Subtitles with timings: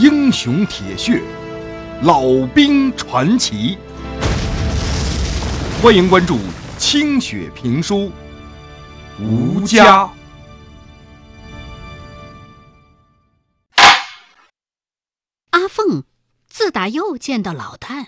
[0.00, 1.22] 英雄铁血，
[2.02, 2.22] 老
[2.54, 3.76] 兵传奇。
[5.82, 6.38] 欢迎关注
[6.78, 8.10] 清雪评书
[9.22, 10.04] 《吴家》。
[15.50, 16.04] 阿凤
[16.48, 18.06] 自打又见到老旦，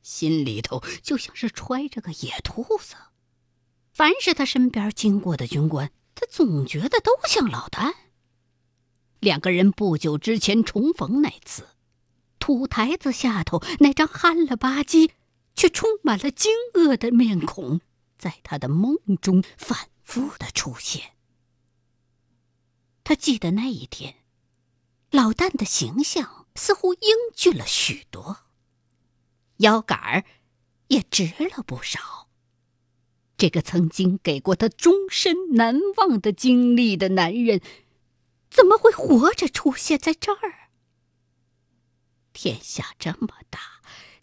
[0.00, 2.94] 心里头就像是揣着个野兔子。
[3.92, 7.92] 凡是他身边经过的军官，他总觉得都像老旦。
[9.20, 11.66] 两个人不久之前重逢那次，
[12.38, 15.10] 土台子下头那张憨了吧唧
[15.54, 17.80] 却充满了惊愕的面孔，
[18.16, 21.12] 在他的梦中反复的出现。
[23.02, 24.14] 他记得那一天，
[25.10, 28.38] 老旦的形象似乎英俊了许多，
[29.58, 30.24] 腰杆儿
[30.86, 32.28] 也直了不少。
[33.36, 37.60] 这个曾经给过他终身难忘的经历的男人。
[38.50, 40.70] 怎么会活着出现在这儿？
[42.32, 43.58] 天下这么大，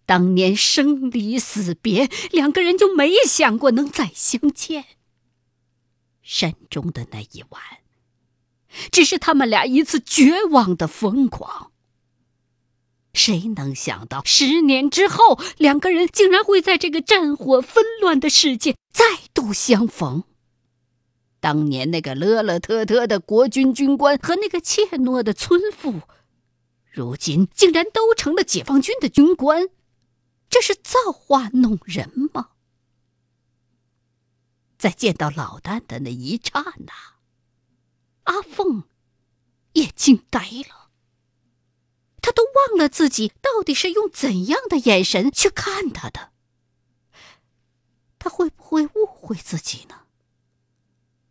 [0.05, 4.85] 当年生离死别，两个人就没想过能再相见。
[6.21, 7.61] 山中的那一晚，
[8.91, 11.71] 只是他们俩一次绝望的疯狂。
[13.13, 20.23] 谁能想到，十年之后，两个人竟然会在这个战火纷乱的世界再度相逢？
[21.45, 26.01] 当年那个乐乐特特的国军军官和那个怯懦的村妇，
[26.89, 29.69] 如今竟然都成了解放军的军官，
[30.49, 32.49] 这是造化弄人吗？
[34.79, 36.93] 在见到老旦的那一刹那，
[38.23, 38.85] 阿凤
[39.73, 40.89] 也惊呆了。
[42.23, 46.31] 他都忘了自己到底是用怎样的眼神去看他的。
[48.17, 50.04] 他会不会误会自己呢？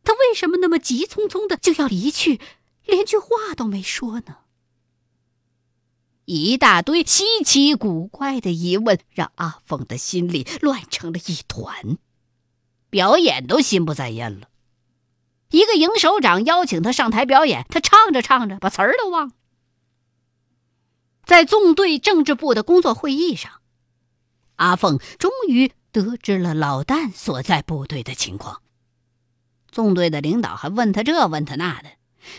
[0.05, 2.39] 他为什么那么急匆匆的就要离去，
[2.85, 4.39] 连句话都没说呢？
[6.27, 11.99] 一大堆稀奇古怪的疑问让阿凤的心里乱成了一团，
[12.89, 14.49] 表演都心不在焉了。
[15.51, 19.35] 一个营首长邀请他上台表演，他唱着唱着把词儿都忘了。
[21.25, 23.61] 在纵队政治部的工作会议上，
[24.57, 28.63] 阿凤终于得知了老旦所在部队的情况。
[29.75, 31.91] 纵队的领导还问他这问他那的，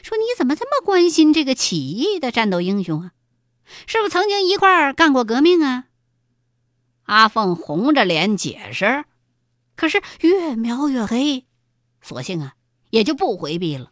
[0.01, 3.12] 说：“你怎么这么关心这个起义的战斗英雄啊？
[3.85, 5.84] 是不是曾经一块儿干过革命啊？”
[7.03, 9.03] 阿凤红着脸解释，
[9.75, 11.46] 可是越描越黑，
[12.01, 12.53] 索性啊
[12.90, 13.91] 也就不回避了，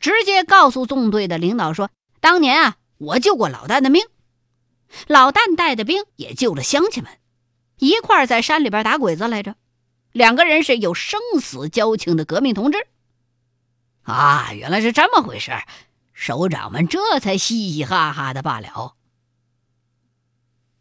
[0.00, 1.90] 直接告诉纵队的领导说
[2.20, 4.06] ：“当年啊，我救过老旦的命，
[5.06, 7.12] 老旦带的兵也救了乡亲们，
[7.78, 9.56] 一块儿在山里边打鬼子来着。”
[10.16, 12.86] 两个人是有生死交情的革命同志，
[14.02, 15.52] 啊，原来是这么回事
[16.14, 18.96] 首长们这才嘻嘻哈哈的罢了。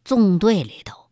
[0.05, 1.09] 纵队里头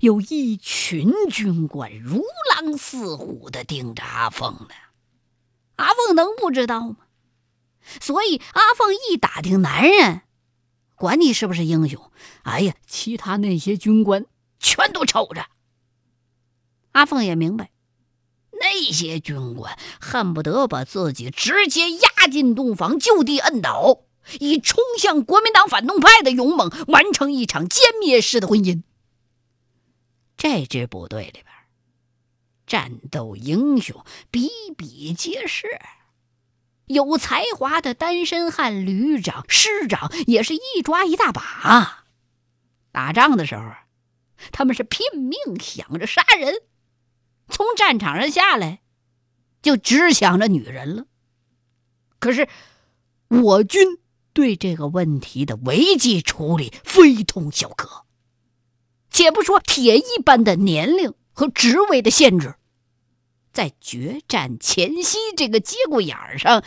[0.00, 2.22] 有一群军官如
[2.54, 4.74] 狼似虎的盯着阿凤呢，
[5.74, 6.98] 阿凤能不知道吗？
[8.00, 10.20] 所以阿凤一打听男人，
[10.94, 12.12] 管你是不是英雄，
[12.44, 14.26] 哎呀，其他那些军官
[14.60, 15.44] 全都瞅着。
[16.92, 17.70] 阿凤也明白，
[18.52, 24.02] 那些军官恨不得把自己直接押进洞房，就地摁倒，
[24.40, 28.82] 以冲向国民党反动派的勇猛，完成一场歼灭式的婚姻。
[30.36, 31.46] 这支部队里边，
[32.66, 35.66] 战斗英雄比比皆是，
[36.86, 42.04] 有才华的单身汉旅长、师长也是一抓一大把。
[42.90, 43.62] 打仗的时候，
[44.50, 46.54] 他们是拼命想着杀人。
[47.48, 48.80] 从战场上下来，
[49.62, 51.04] 就只想着女人了。
[52.18, 52.48] 可是，
[53.28, 53.98] 我军
[54.32, 58.04] 对这个问题的危机处理非同小可。
[59.10, 62.54] 且不说铁一般的年龄和职位的限制，
[63.52, 66.64] 在决战前夕这个节骨眼上，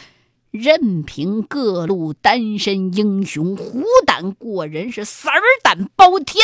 [0.52, 6.44] 任凭各路单身英雄虎胆过人，是色儿胆包天，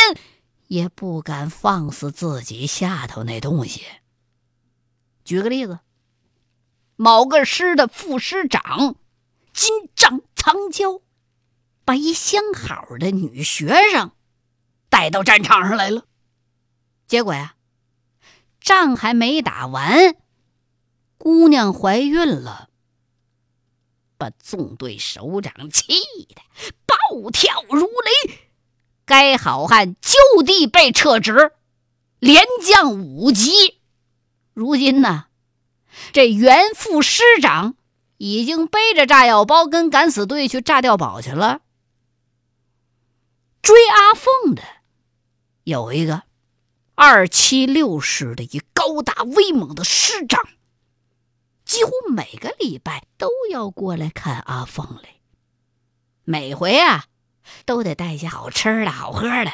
[0.66, 3.82] 也不敢放肆自己下头那东西。
[5.32, 5.78] 举个例子，
[6.94, 8.96] 某个师的副师长
[9.54, 11.00] 金帐藏娇，
[11.86, 14.12] 把一相好的女学生
[14.90, 16.04] 带到战场上来了。
[17.06, 17.54] 结果呀，
[18.60, 20.16] 仗还没打完，
[21.16, 22.68] 姑娘怀孕了，
[24.18, 25.94] 把纵队首长气
[26.28, 26.42] 的
[26.84, 28.38] 暴跳如雷。
[29.06, 31.52] 该好汉就地被撤职，
[32.18, 33.78] 连降五级。
[34.54, 35.26] 如今呢，
[36.12, 37.74] 这原副师长
[38.18, 41.60] 已经背着炸药包跟敢死队去炸碉堡去了。
[43.62, 44.62] 追阿凤的
[45.64, 46.22] 有一个
[46.94, 50.48] 二七六师的一高大威猛的师长，
[51.64, 55.10] 几乎每个礼拜都要过来看阿凤来。
[56.24, 57.06] 每回啊，
[57.64, 59.52] 都得带些好吃的好喝的。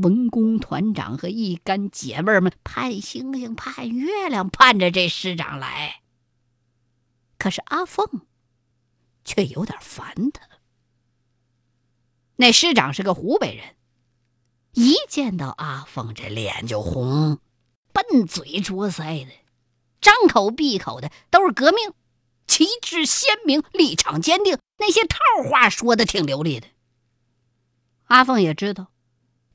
[0.00, 6.00] 文工团长和一干姐妹们盼星星盼月亮，盼着这师长来。
[7.38, 8.26] 可是阿凤
[9.24, 10.42] 却有点烦他。
[12.36, 13.76] 那师长是个湖北人，
[14.72, 17.38] 一见到阿凤，这脸就红，
[17.92, 19.30] 笨嘴拙腮的，
[20.00, 21.92] 张口闭口的都是革命，
[22.46, 25.18] 旗帜鲜明，立场坚定，那些套
[25.50, 26.66] 话说的挺流利的。
[28.04, 28.89] 阿凤也知道。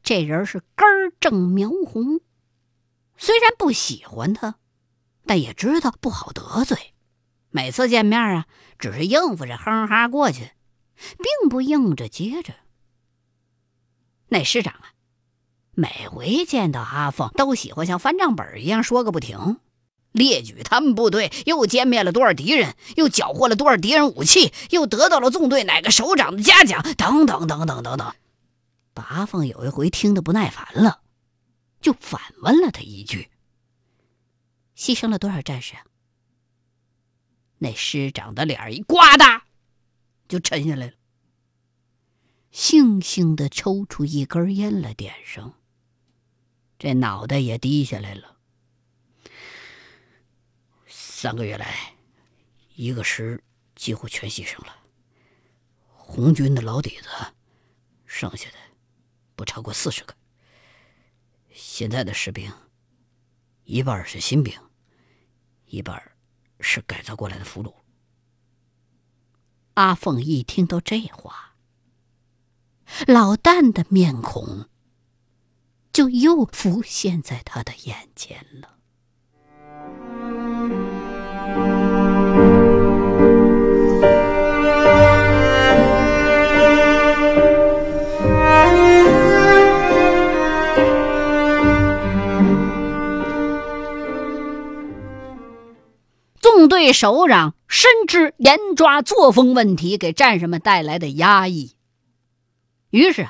[0.06, 2.22] 这人是根正苗红，
[3.18, 4.56] 虽然不喜欢他，
[5.26, 6.94] 但也知道不好得罪。
[7.50, 8.46] 每次见面啊，
[8.78, 10.52] 只是应付着哼哈过去，
[10.94, 12.54] 并不硬着接着。
[14.28, 14.94] 那师长啊，
[15.72, 19.58] 每回见到阿凤，都喜欢像翻账本一样说个不停，
[20.12, 28.14] 列举他们部队又歼灭了多少敌人，又缴获了多少敌人武器，又得到了纵队哪个首长的嘉奖，等等等等等等。
[28.96, 31.04] 把阿凤有一回听得不耐烦了，
[31.82, 33.30] 就反问了他一句
[34.76, 35.84] ：“牺牲了多少战士啊？”
[37.60, 39.42] 那师长的脸一呱嗒，
[40.30, 40.94] 就沉下来了，
[42.54, 45.60] 悻悻的抽出一根烟来点上，
[46.80, 48.38] 这脑袋也低下来了。
[50.88, 51.96] 三个月来，
[52.76, 53.44] 一个师
[53.76, 54.74] 几乎全牺牲了，
[55.92, 57.10] 红军的老底子
[58.06, 58.56] 剩下的。
[59.36, 60.16] 不超过四十个。
[61.52, 62.52] 现在的士兵，
[63.64, 64.60] 一半是新兵，
[65.66, 66.12] 一半
[66.60, 67.74] 是改造过来的俘虏。
[69.76, 71.56] 阿凤一听到这话，
[73.08, 74.70] 老旦的面孔
[75.92, 78.75] 就又浮现在他的眼前了。
[96.46, 101.76] 纵队首长深知严抓作风问题给战士们带来的压抑，
[102.92, 103.28] 于是，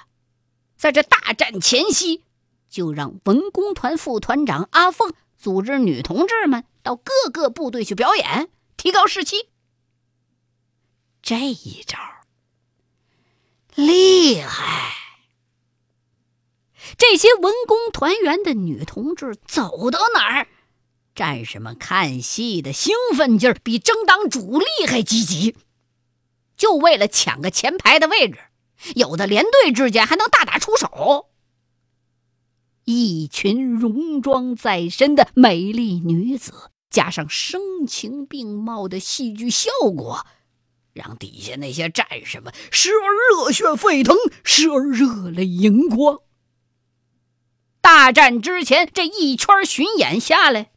[0.76, 2.24] 在这大战前夕，
[2.70, 9.48] 就让文工团副团长阿凤组织女同志们到各个部队去表演，提高士气。
[11.22, 11.98] 这一招
[13.76, 14.92] 厉害！
[16.98, 20.48] 这些文工团员的女同志走到哪儿？
[21.16, 25.56] 战士们看戏的兴奋劲儿比争当主力还积极，
[26.58, 28.38] 就为了抢个前排的位置，
[28.96, 31.30] 有的连队之间还能大打出手。
[32.84, 40.28] 一群戎装在身的美丽女子，加上声情并茂的戏剧效果，
[40.92, 46.20] 让底下那些战士们时而热血沸腾，时而热泪盈眶。
[47.82, 50.72] 大战之前这一圈巡演下来。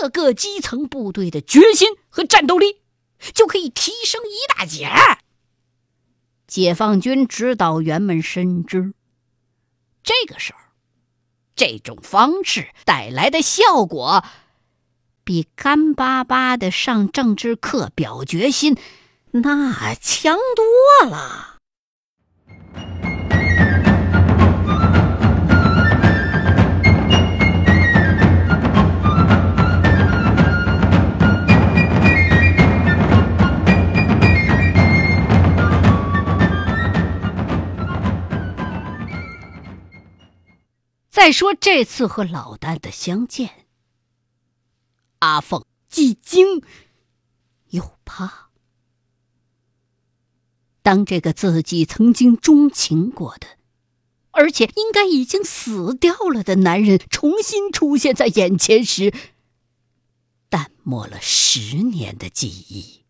[0.00, 2.82] 各个基层部队的决心和战斗力
[3.34, 4.90] 就可以提升一大截。
[6.46, 8.94] 解放军指导员们深知，
[10.02, 10.58] 这个时候，
[11.54, 14.24] 这种方式带来的效果，
[15.24, 18.76] 比干巴巴的上政治课表决心
[19.32, 21.57] 那强多了。
[41.18, 43.66] 再说这次和老旦的相见，
[45.18, 46.62] 阿凤既惊
[47.70, 48.50] 又怕。
[50.80, 53.48] 当这个自己曾经钟情过的，
[54.30, 59.12] 而且应该已经死掉了的男人重新出现在眼前时，
[60.48, 63.02] 淡漠了十年的记忆，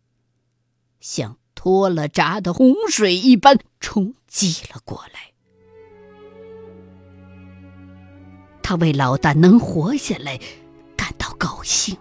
[0.99, 5.28] 像脱了闸的洪水一般冲击了过来。
[8.69, 10.39] 他为老旦能活下来
[10.95, 11.97] 感到高兴，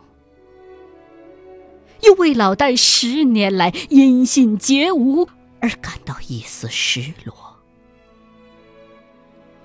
[2.03, 5.27] 又为老旦十年来音信皆无
[5.63, 7.57] 而感到一丝失落，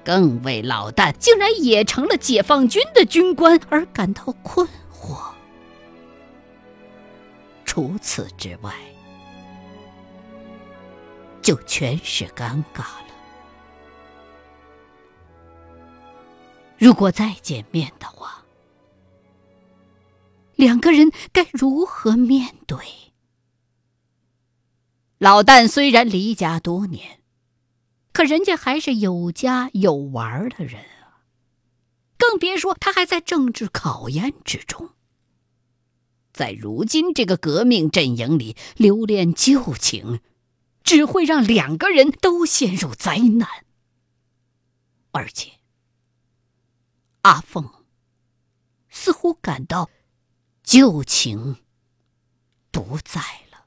[0.06, 5.18] 更为老旦竟然也成了解放军的军官而感到困惑。
[7.66, 8.74] 除此之外，
[11.42, 13.03] 就全是尴尬。
[16.84, 18.44] 如果再见面的话，
[20.58, 22.78] 两个人该如何面对？
[25.18, 27.22] 老旦虽然离家多年，
[28.12, 31.24] 可人家还是有家有玩的人啊，
[32.18, 34.90] 更别说他还在政治考验之中。
[36.34, 40.20] 在如今这个革命阵营里留恋旧情，
[40.84, 43.48] 只会让两个人都陷入灾难。
[45.12, 45.52] 而且，
[47.24, 47.70] 阿凤
[48.90, 49.90] 似乎感到
[50.62, 51.56] 旧情
[52.70, 53.66] 不在了。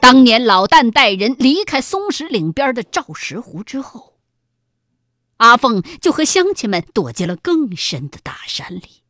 [0.00, 4.18] 当年老旦带人离开松石岭边的赵石湖之后。
[5.38, 9.02] 阿凤就和乡亲们躲进了更深的大山里，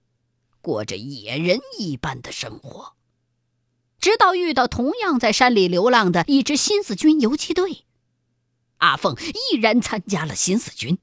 [0.61, 2.93] 过着野人一般的生活。
[3.99, 7.87] 直到遇到同样在山里流浪的一支新四军游击队，
[8.79, 10.99] 阿凤毅然参加了新四军，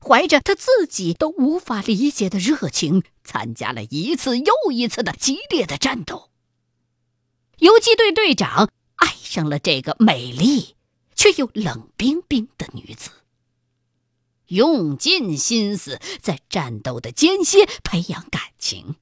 [0.00, 6.30] 怀着他自己都无法理解的热情，参加了一次又一次的激烈的战斗。
[7.58, 10.76] 游击队队长爱上了这个美丽
[11.14, 13.10] 却又冷冰冰的女子。
[14.48, 18.96] 用尽心思在战斗的间歇培养感情。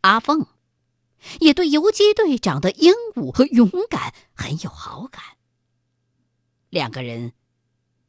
[0.00, 0.46] 阿凤
[1.40, 5.22] 也对游击队长的英武和勇敢很有好感。
[6.72, 7.34] 两个人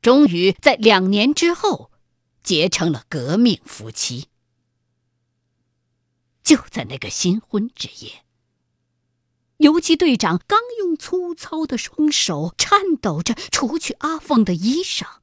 [0.02, 1.92] 终于在两年之后
[2.42, 4.30] 结成了革命夫妻。
[6.42, 8.24] 就在那个新婚之夜，
[9.58, 15.18] 游击队长刚用粗糙的双手颤抖着除去阿凤的衣裳。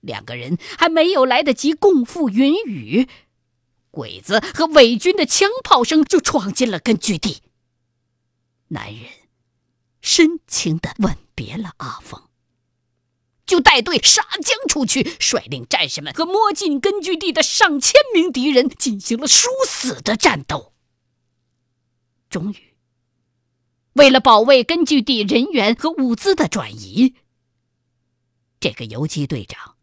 [0.00, 3.08] 两个人还没有来得及共赴云雨，
[3.92, 7.42] 鬼子和伪军的枪炮声就闯进了根据地。
[8.68, 9.04] 男人
[10.00, 12.29] 深情的吻别了阿凤，
[13.50, 20.72] 就带队杀将出去，率领战士们和摸进根据地的上千名敌人进行了殊死的战斗。
[22.28, 22.76] 终于，
[23.94, 27.16] 为了保卫根据地人员和物资的转移，
[28.60, 29.74] 这个游击队长。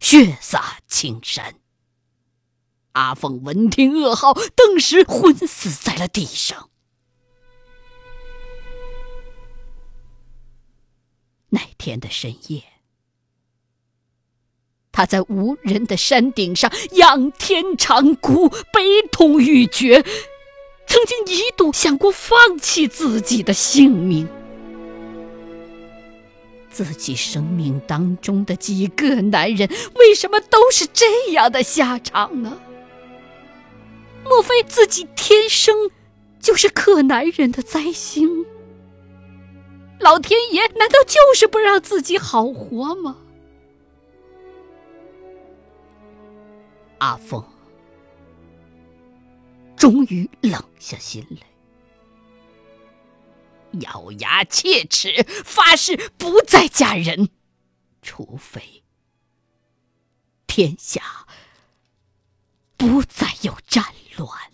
[0.00, 1.60] 血洒青山。
[2.92, 6.70] 阿凤闻听噩耗，顿时昏死在了地上。
[11.54, 12.64] 那天的深夜，
[14.90, 20.02] 他在无人的山顶上仰天长哭，悲痛欲绝，
[20.86, 24.28] 曾经一度想过放弃自己的性命。
[26.70, 32.58] 自己生命当中的几个男人，为什么都是这样的下场呢？
[34.24, 35.92] 莫非自己天生
[36.40, 38.44] 就是克男人的灾星？
[40.00, 43.18] 老天爷难道就是不让自己好活吗？
[46.98, 47.44] 阿峰
[49.76, 51.46] 终于冷下心来。
[53.80, 57.28] 咬牙切齿，发誓不再嫁人，
[58.00, 58.84] 除非
[60.46, 61.26] 天下
[62.76, 63.84] 不再有战
[64.16, 64.53] 乱。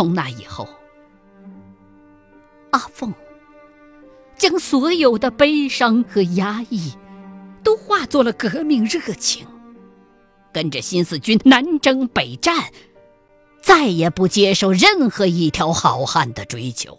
[0.00, 0.66] 从那以后，
[2.70, 3.12] 阿凤
[4.34, 6.94] 将所有的悲伤和压抑。
[7.62, 9.46] 都化作了革命热情，
[10.54, 12.72] 跟着新四军南征北战，
[13.60, 16.98] 再也不接受任何一条好汉的追求，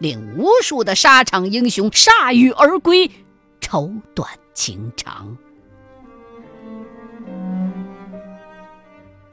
[0.00, 3.08] 令无数的沙场英雄铩羽而归，
[3.60, 5.38] 愁短情长。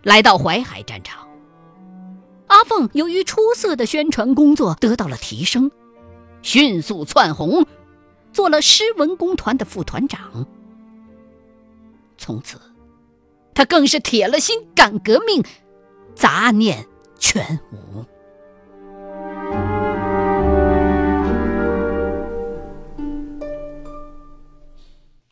[0.03, 1.27] 来到淮海战场，
[2.63, 5.71] 凤由于出色的宣传工作得到了提升，
[6.41, 7.65] 迅速窜红。
[8.31, 10.47] 做了诗文工团的副团长，
[12.17, 12.59] 从此，
[13.53, 15.43] 他更是铁了心干革命，
[16.15, 16.87] 杂念
[17.19, 18.03] 全无。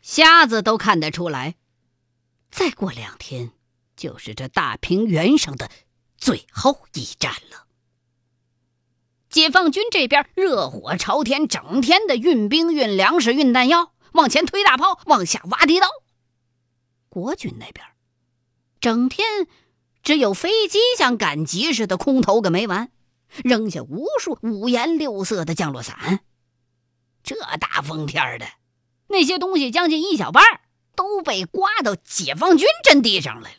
[0.00, 1.56] 瞎子都看得出来，
[2.52, 3.50] 再过两天
[3.96, 5.68] 就是这大平原上的
[6.22, 7.66] 最后一战了。
[9.28, 15.88] 解放军这边热火朝天，整天的运兵、运粮食、运弹药，往前推大炮，往下挖地道。
[17.08, 17.84] 国军那边，
[18.78, 19.48] 整天
[20.04, 22.92] 只有飞机像赶集似的空投个没完，
[23.42, 26.20] 扔下无数五颜六色的降落伞。
[27.24, 28.46] 这大风天的，
[29.08, 30.60] 那些东西将近一小半
[30.94, 33.58] 都被刮到解放军阵地上来了。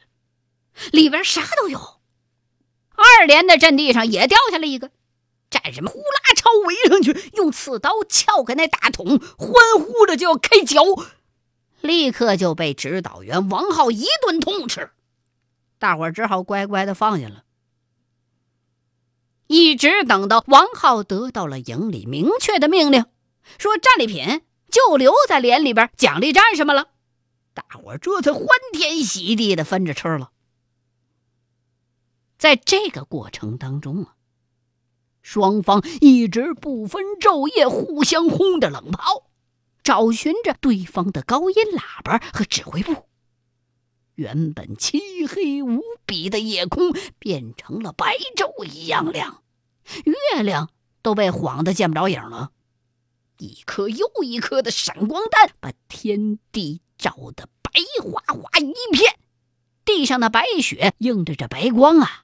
[0.94, 2.00] 里边啥都有。
[3.04, 4.92] 二连的阵地上也掉下来一个，
[5.50, 10.84] 战士们呼啦朝围上去，用刺刀撬开那大桶，欢呼着就要开嚼，
[11.82, 14.92] 立刻就被指导员王浩一顿痛斥，
[15.80, 17.44] 大伙儿只好乖乖的放下了。
[19.48, 23.06] 一直等到王浩得到了营里明确的命令，
[23.58, 24.42] 说战利品
[24.72, 26.88] 就留在连里边，奖励战士们了，
[27.54, 30.32] 大伙儿这才欢天喜地的分着吃了。
[32.44, 34.16] 在这个过程当中啊，
[35.22, 39.30] 双方一直不分昼夜，互相轰着冷炮，
[39.82, 43.06] 找寻着对方的高音喇叭和指挥部。
[44.16, 49.42] 原本漆黑无比的夜空变成了白昼一样亮，
[50.04, 50.70] 月亮
[51.02, 52.52] 都被晃得见不着影了。
[53.38, 57.72] 一颗又一颗的闪光弹把天地照得白
[58.04, 59.18] 花花一片，
[59.86, 62.23] 地上的白雪映着这白光啊，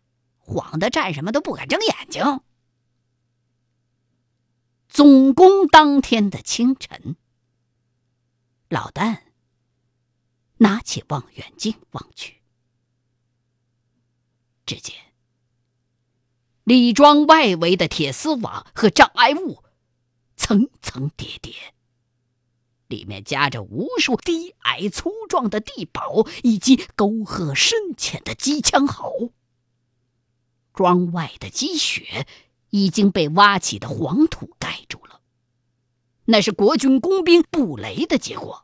[0.49, 2.41] 晃得战士们都不敢睁眼睛。
[4.89, 7.15] 总攻当天的清晨，
[8.67, 9.19] 老旦。
[10.61, 12.41] 拿起望远镜望去，
[14.65, 14.93] 只见
[16.65, 19.63] 李庄外围的铁丝网和障碍物
[20.35, 21.53] 层层叠叠，
[22.87, 29.09] 里面夹着无数低矮粗壮的地堡以及沟壑深浅的机枪壕。
[30.79, 32.25] 庄外的积雪
[32.69, 35.19] 已经被挖起的黄土盖住了，
[36.23, 38.63] 那是国军工兵布雷的结果。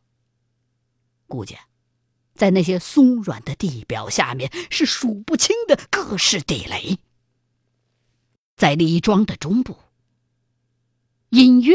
[1.27, 1.57] 估计。
[2.33, 6.99] 在那些松软的地表下面，是数不清的各式地雷。
[8.55, 9.77] 在李庄的中部，
[11.29, 11.73] 隐约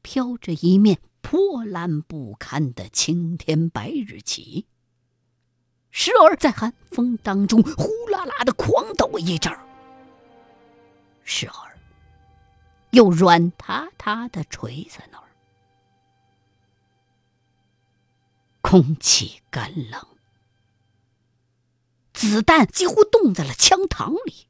[0.00, 4.66] 飘着一面破烂不堪的青天白日旗，
[5.90, 9.67] 时而在寒风当中呼啦啦的狂抖一阵儿，
[11.28, 11.78] 时而
[12.90, 15.24] 又软塌塌的垂在那儿。
[18.62, 20.06] 空气干冷，
[22.14, 24.46] 子弹几乎冻在了枪膛里。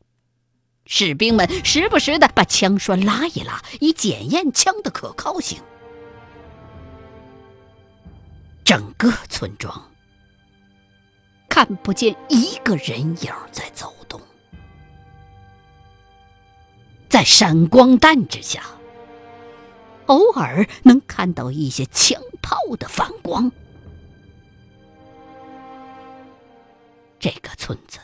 [0.86, 5.60] 士兵们时不时的把枪栓拉一拉，以检验枪的可靠性。
[8.64, 9.90] 整个村庄
[11.48, 13.92] 看不见一个人影在走
[17.08, 18.62] 在闪光弹之下，
[20.06, 23.50] 偶尔能看到一些枪炮的反光。
[27.18, 27.98] 这个村子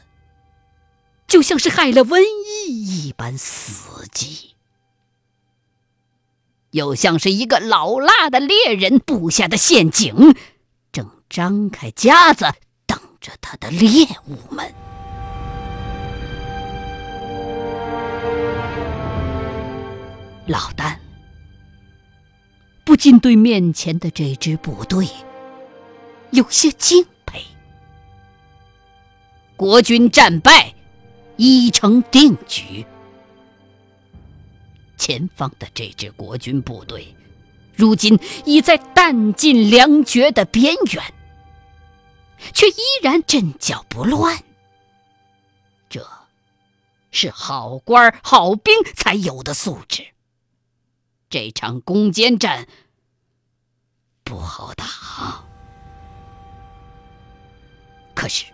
[1.29, 2.21] 就像是害了瘟
[2.67, 4.51] 疫一般死寂，
[6.71, 10.35] 又像是一个老辣的猎人布下的陷阱，
[10.91, 12.47] 正张开夹子
[12.87, 14.75] 等着他的猎物们。
[20.47, 20.99] 老旦
[22.85, 25.09] 不禁对面前的这支部队
[26.33, 27.43] 有些敬佩。
[29.57, 30.75] 国军战败，
[31.37, 32.85] 已成定局。
[34.99, 37.15] 前方的这支国军部队，
[37.75, 41.15] 如今已在弹尽粮绝的边缘，
[42.53, 44.39] 却依然阵脚不乱。
[45.89, 46.07] 这，
[47.11, 50.05] 是好官好兵才有的素质。
[51.35, 52.69] 这场攻坚战
[54.23, 54.85] 不好打，
[58.15, 58.45] 可是。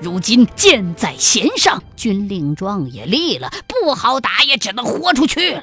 [0.00, 5.62] 如今箭在弦上，军令状也立了，不好打也只能豁出去了。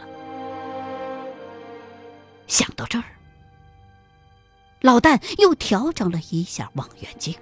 [2.46, 3.06] 想到这儿，
[4.82, 7.34] 老旦又调整了一下望远镜，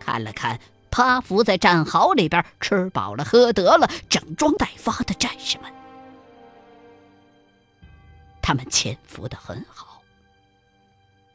[0.00, 0.58] 看了看
[0.90, 5.70] 趴伏在战壕里边吃饱了喝得了、整装待发的战士们，
[8.46, 10.02] 他们潜伏的很好，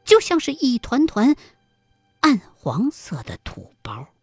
[0.05, 1.35] 就像是一团团
[2.19, 4.13] 暗黄色的土包。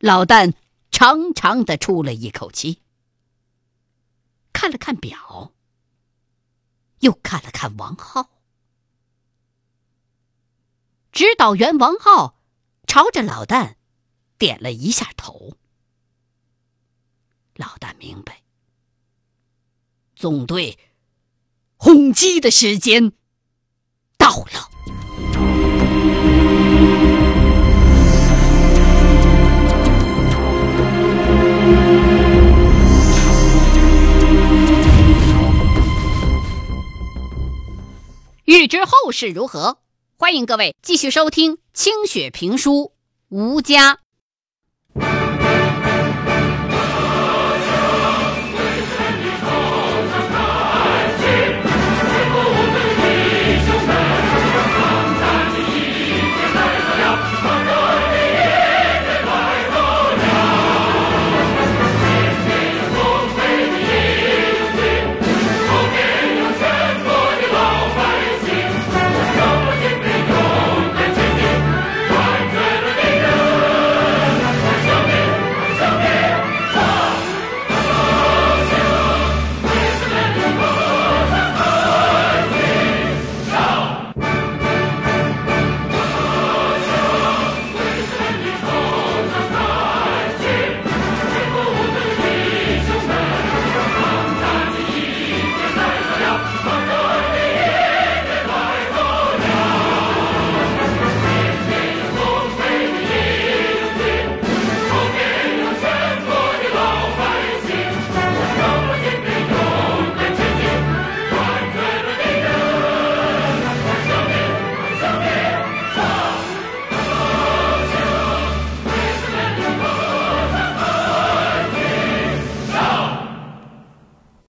[0.00, 0.54] 老旦
[0.90, 2.82] 长长的出了一口气，
[4.52, 5.52] 看了看表，
[6.98, 8.28] 又看了看王浩。
[11.12, 12.40] 指导员王浩
[12.88, 13.76] 朝着老旦
[14.36, 15.56] 点了一下头。
[17.54, 18.41] 老旦明白，
[20.22, 20.78] 总队
[21.74, 23.10] 轰击的时间
[24.16, 24.70] 到了。
[38.44, 39.78] 欲知后事如何，
[40.16, 42.70] 欢迎各位继续收听清雪评书
[43.28, 43.94] 《吴家》。